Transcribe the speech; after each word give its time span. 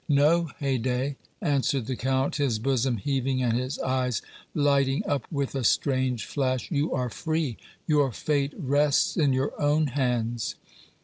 "No, 0.09 0.49
Haydée," 0.59 1.15
answered 1.43 1.85
the 1.85 1.95
Count, 1.95 2.37
his 2.37 2.57
bosom 2.57 2.97
heaving 2.97 3.43
and 3.43 3.55
his 3.55 3.77
eyes 3.77 4.23
lighting 4.55 5.05
up 5.05 5.31
with 5.31 5.53
a 5.53 5.63
strange 5.63 6.25
flash, 6.25 6.71
"you 6.71 6.91
are 6.91 7.11
free, 7.11 7.57
your 7.85 8.11
fate 8.11 8.53
rests 8.57 9.15
in 9.15 9.31
your 9.31 9.53
own 9.61 9.85
hands." 9.93 10.55